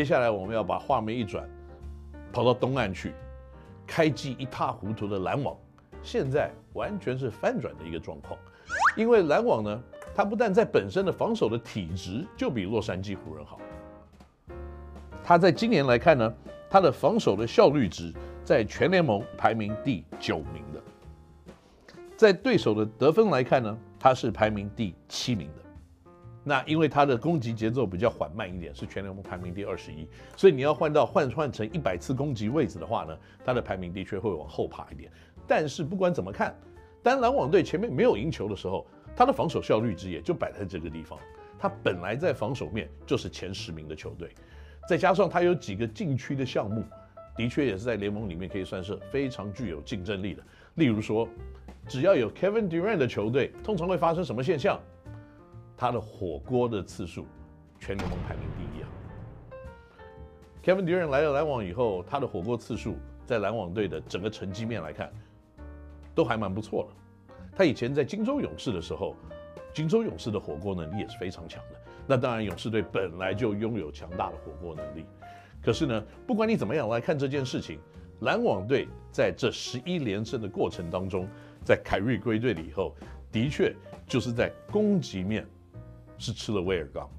[0.00, 1.46] 接下来我们要把画面一转，
[2.32, 3.12] 跑到东岸去，
[3.86, 5.54] 开机一塌糊涂的篮网，
[6.02, 8.34] 现在完全是翻转的一个状况。
[8.96, 9.82] 因为篮网呢，
[10.14, 13.60] 它不但在本身的防守的体质就比洛杉矶湖人好，
[15.22, 16.34] 它在今年来看呢，
[16.70, 18.10] 它的防守的效率值
[18.42, 25.69] 在全联盟排名第九名的，在对手的得分来看呢，它是排名第七名的。
[26.50, 30.04] 那因为它的攻击节奏比较缓慢一点，是全联盟排名第二十一，
[30.36, 35.08] 所以你要换到换换成一百次攻击位置的话呢，它的排名的确会往后爬一点。
[35.46, 36.52] 但是不管怎么看，
[37.04, 41.16] 当篮网队前面没有赢球的时候，他的防守效率值也就摆在这个地方。
[41.56, 44.30] 他本来在防守面就是前十名的球队，
[44.88, 46.82] 再加上他有几个禁区的项目，
[47.36, 50.42] 的确也是在联盟里面可以算是非常具有竞争力的。
[50.74, 51.28] 例如说，
[51.86, 54.80] 只要有 Kevin Durant 的球队，通常会发生什么现象？
[55.80, 57.24] 他的火锅的次数，
[57.78, 58.88] 全联盟排名第一啊。
[60.62, 65.10] Kevin Durant 来了篮网以后，他的火锅次数在篮网队的整个成绩面来看，
[66.14, 67.34] 都还蛮不错的。
[67.56, 69.16] 他以前在金州勇士的时候，
[69.72, 71.80] 金州勇士的火锅能力也是非常强的。
[72.06, 75.06] 那当然，勇士队本来就拥有强大的火锅能力。
[75.62, 77.80] 可是呢，不管你怎么样来看这件事情，
[78.20, 81.26] 篮网队在这十一连胜的过程当中，
[81.64, 82.94] 在凯瑞归队了以后，
[83.32, 83.74] 的确
[84.06, 85.46] 就是在攻击面。
[86.20, 87.10] 是吃了威尔刚，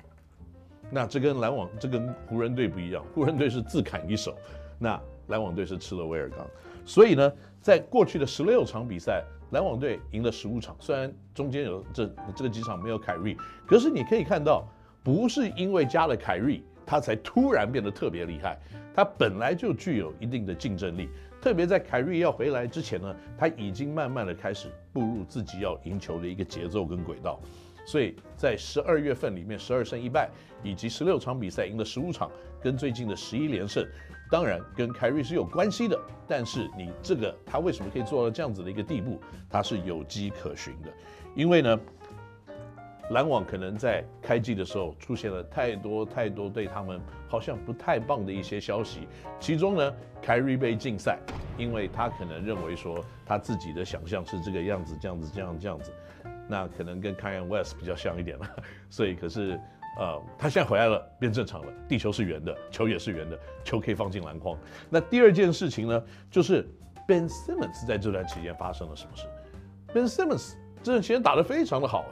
[0.91, 4.37] 那这跟篮网这跟湖人队不一样，湖人队是自砍一手，
[4.77, 6.45] 那篮网队是吃了威尔刚，
[6.85, 13.35] 所以呢，在过去的十六场比赛，篮网队赢了十五场，虽然中间有这这个几场没有凯瑞，
[13.65, 14.63] 可是你可以看到，
[15.03, 18.55] 不是因为加了凯瑞，他才突然变得特别厉害，
[18.93, 21.09] 他本来就具有一定的竞争力，
[21.41, 27.39] 特别在凯瑞要回来之前呢，他已经慢慢的开始步入自己要赢球的一个节奏跟轨道。
[27.85, 30.29] 所以在十二月份里面，十二胜一败，
[30.63, 32.29] 以及十六场比赛赢了十五场，
[32.61, 33.85] 跟最近的十一连胜，
[34.29, 35.99] 当然跟凯瑞是有关系的。
[36.27, 40.91] 但是你这个他为什么可以做到这样子的一个地步，他是有迹可循的。
[41.35, 41.79] 因为呢，
[43.09, 49.07] 篮网可能在开季的时候出现了太多太多对他们好像不太棒的一些消息，
[49.39, 51.19] 其中呢，凯瑞被禁赛，
[51.57, 55.91] 因为他可能认为说他自己的想象是这个样子，这样子，这样这样子。
[56.51, 58.45] 那可能跟 Kanye West 比较像一点了，
[58.91, 59.57] 所以可是，
[59.97, 64.57] 呃，他现在回来了，变正常了，地球是圆的，球也是圆的，球可以放进篮筐。
[64.89, 66.67] 那第二件事情呢，就是
[67.07, 69.25] Ben Simmons 在这段期间发生了什么事
[69.93, 72.03] ？Ben Simmons 这段期间打得非常的好，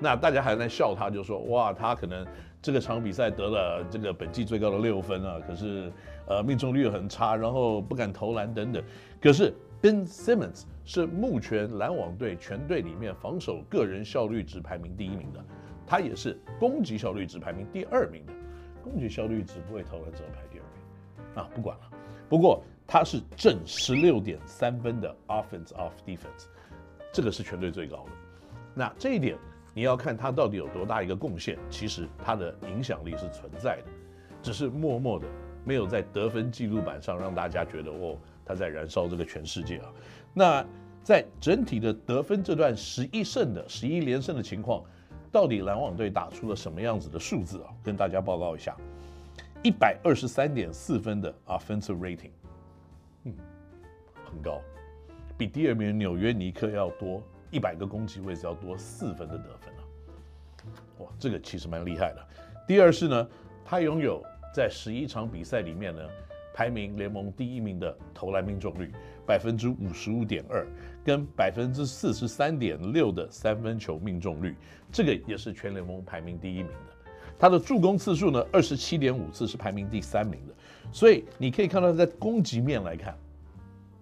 [0.00, 2.26] 那大家还在笑他，就说哇，他可能
[2.60, 5.92] 这个场比赛得了这个本季最高的六分啊，可是
[6.26, 8.82] 呃命中率很差，然后不敢投篮等等，
[9.22, 9.54] 可是。
[9.86, 15.40] Ben Simmons 是目前篮网队全队里面防守个人效率值排名第一名的，
[15.86, 18.32] 他也是攻击效率值排名第二名的。
[18.82, 21.84] 攻击效率值不会投篮之后排第二名啊，不管了。
[22.28, 26.46] 不过他是正十六点三分的 Offense of Defense，
[27.12, 28.10] 这个是全队最高的。
[28.74, 29.38] 那这一点
[29.72, 33.92] 你要看他到底有多大一个贡献，其实他的影响力是存在的，
[34.42, 35.28] 只是默默的
[35.64, 38.18] 没有在得分记录板上让大家觉得哦。
[38.46, 39.92] 他在燃烧这个全世界啊！
[40.32, 40.64] 那
[41.02, 44.84] 在整体的得分这段十一胜的十一连胜的情况，
[45.32, 47.74] 到底篮网队打出了什么样子的数字啊？
[47.82, 48.76] 跟大家报告一下：
[49.64, 52.30] 一百二十三点四分的 offensive rating，
[53.24, 53.34] 嗯，
[54.24, 54.60] 很高，
[55.36, 57.20] 比第二名纽约尼克要多
[57.50, 59.82] 一百个攻击位置要多四分的得分啊！
[60.98, 62.24] 哇，这个其实蛮厉害的。
[62.64, 63.28] 第二是呢，
[63.64, 64.22] 他拥有
[64.54, 66.02] 在十一场比赛里面呢。
[66.56, 68.90] 排名联盟第一名的投篮命中率
[69.26, 70.66] 百分之五十五点二，
[71.04, 74.56] 跟百分之四十三点六的三分球命中率，
[74.90, 77.12] 这个也是全联盟排名第一名的。
[77.38, 80.54] 他的助攻次数呢，二十七点五次是排名第三名的。
[80.90, 83.14] 所以你可以看到，在攻击面来看，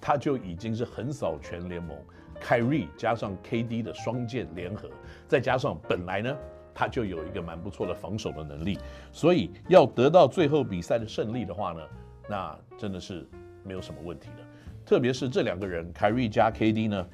[0.00, 1.98] 他就已经是横扫全联盟。
[2.40, 4.88] 凯瑞加上 KD 的双剑联合，
[5.26, 6.36] 再加上本来呢，
[6.72, 8.78] 他就有一个蛮不错的防守的能力，
[9.10, 11.80] 所以要得到最后比赛的胜利的话呢，
[12.28, 13.26] 那真的是
[13.62, 14.44] 没有什么问题的，
[14.84, 17.06] 特别是这两个人，凯瑞加 KD 呢，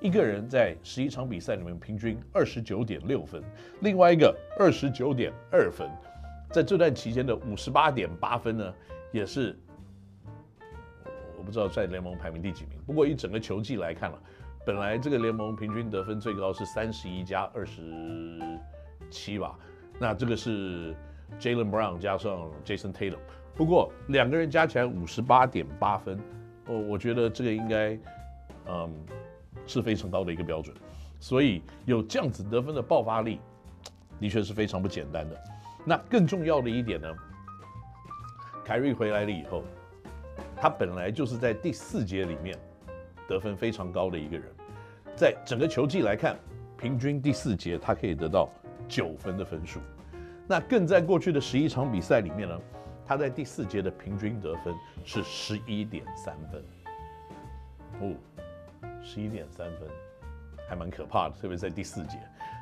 [0.00, 3.42] 一个人在十一场比赛里面平均二十九点六分，
[3.80, 5.88] 另外一个二十九点二分，
[6.50, 8.74] 在这段期间的五十八点八分呢，
[9.12, 9.56] 也是
[11.36, 12.78] 我不知道在联盟排名第几名。
[12.84, 14.18] 不过以整个球季来看了，
[14.66, 17.80] 本来这个联盟平均得分最高是三十一加二十
[19.08, 19.56] 七吧，
[20.00, 20.94] 那这个是
[21.38, 23.18] Jalen Brown 加上 Jason Tatum。
[23.54, 26.20] 不过两个人加起来五十八点八分，
[26.66, 27.98] 我我觉得这个应该，
[28.66, 28.94] 嗯，
[29.66, 30.76] 是非常高的一个标准，
[31.18, 33.40] 所以有这样子得分的爆发力，
[34.20, 35.36] 的确是非常不简单的。
[35.84, 37.08] 那更重要的一点呢，
[38.64, 39.64] 凯瑞回来了以后，
[40.56, 42.56] 他本来就是在第四节里面
[43.26, 44.46] 得分非常高的一个人，
[45.16, 46.36] 在整个球季来看，
[46.76, 48.48] 平均第四节他可以得到
[48.86, 49.80] 九分的分数。
[50.46, 52.60] 那更在过去的十一场比赛里面呢，
[53.08, 56.62] 他在第四节的平均得分是十一点三分。
[58.02, 58.14] 哦，
[59.02, 59.88] 十一点三分，
[60.68, 62.18] 还蛮可怕的，特别在第四节。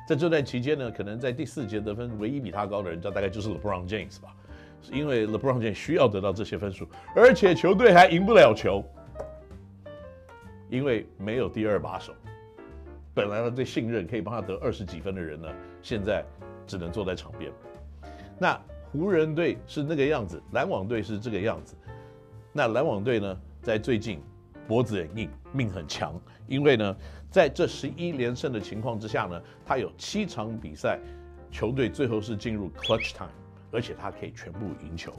[0.07, 4.33] 在这段期间呢，可能在第四节得分唯一比他高的人，大概就是 LeBron James 吧。
[4.89, 8.81] 因为 LeBron James 需要得到这些分数，而且球队还赢不了球，
[10.69, 12.13] 因为没有第二把手。
[13.13, 15.49] 本来他最信任可以帮他得二十几分的人呢，
[15.81, 16.23] 现在
[16.65, 17.51] 只能坐在场边。
[18.39, 18.57] 那
[18.91, 21.75] 湖人队是那个样子，篮网队是这个样子。
[22.53, 24.21] 那篮网队呢，在最近
[24.67, 26.95] 脖子很硬，命很强，因为呢。
[27.29, 30.97] 在这十一连胜的情况之下呢，他有七场比赛，
[31.51, 33.29] 球队最后是进入 clutch time，
[33.69, 35.13] 而且他可以全部赢球。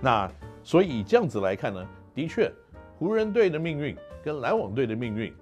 [0.00, 0.30] 那
[0.64, 2.52] 所以以这样子来看呢，的确，
[2.98, 5.32] 湖人队的命运跟篮网队的命运，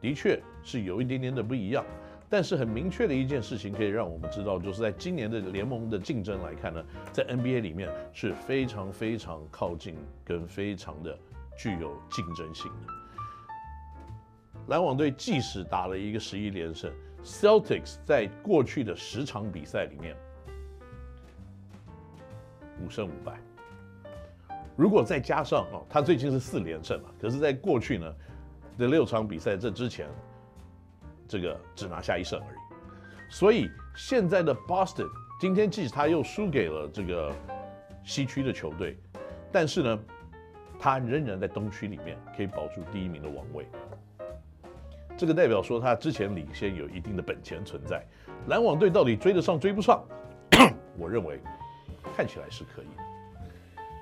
[0.00, 1.84] 的确是有一点点的不一样。
[2.28, 9.94] 但是很明确的一件事情可以让我们知道，就是在今年的联盟的竞争来看呢，在 NBA 里面是非常非常靠近
[10.24, 11.16] 跟非常的
[11.56, 12.92] 具有竞争性的。
[14.68, 16.92] 篮网队即使打了一个十一连胜
[17.22, 20.16] ，Celtics 在过去的十场比赛里面
[22.84, 23.38] 五胜五败。
[24.74, 28.14] 如果再加上哦，他最近是四连胜嘛，可是在过去呢
[28.76, 30.08] 的六场比赛这之前，
[31.28, 32.58] 这个只拿下一胜而已。
[33.28, 35.08] 所以现在的 Boston
[35.40, 37.34] 今天即使他又输给了这个
[38.04, 38.96] 西区的球队，
[39.52, 39.98] 但是呢，
[40.78, 43.66] 他仍然在东区里面可以保住第一名的王位。
[45.16, 48.04] 这个代表说他之前领先有一定的本钱存在，
[48.48, 50.04] 篮网队到底追得上追不上？
[50.96, 51.40] 我认为
[52.14, 53.02] 看起来是可以的，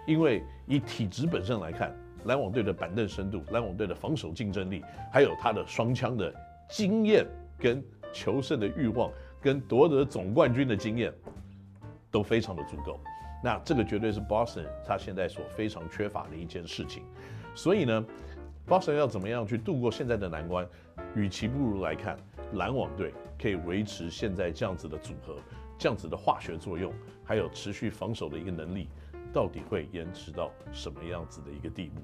[0.06, 6.34] 因为以体质本身来看，篮网队的板凳深度、篮网队的防守竞争力，还有他的双枪的
[6.68, 7.26] 经验、
[7.58, 7.82] 跟
[8.12, 11.12] 求胜的欲望、跟夺得总冠军的经验，
[12.10, 12.98] 都非常的足够。
[13.42, 17.02] 那这个绝对是 Boston 他现在所非常缺乏的一件事情。
[17.54, 18.04] 所以呢
[18.66, 20.66] ，Boston 要怎么样去度过现在的难关？
[21.14, 22.16] 与其不如来看
[22.54, 25.36] 篮网队可以维持现在这样子的组合，
[25.78, 28.88] 这样子的化学作用，还有持续防守的一个能力，
[29.32, 32.00] 到底会延迟到什么样子的一个地步？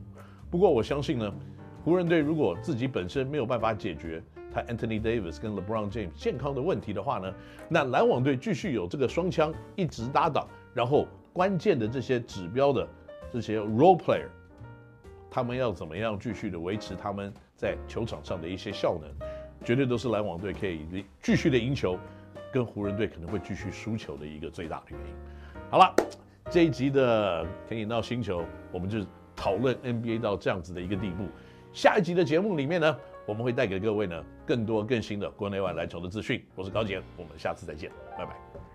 [0.50, 1.32] 不过我相信呢，
[1.84, 4.22] 湖人队如果自己本身没有办法解决
[4.52, 7.35] 他 Anthony Davis 跟 LeBron James 健康的问题的话呢，
[7.69, 12.88] 那篮网队继续有这个双枪一直搭档，然后关键的这些指标的
[13.32, 14.29] 这些 role player，
[15.31, 17.32] 他们要怎么样继续的维持他们？
[17.56, 19.29] 在球场上的一些效能，
[19.62, 21.99] 绝对都是篮网队可以继续的赢球，
[22.50, 25.14] 跟湖人队可能会继续输球的一个最大的原因。
[25.70, 25.94] 好了，
[26.50, 28.41] 这一集的《肯饮 NOW 星球》，
[28.73, 29.05] 我们就
[29.37, 31.26] 讨论 NBA 到这样子的一个地步。
[31.70, 32.96] 下一集的节目里面呢，
[33.31, 36.44] 我们会带给各位呢更多更新的国内外篮球的资讯。
[36.56, 37.88] 我是高杰，我们下次再见，
[38.19, 38.69] 拜拜。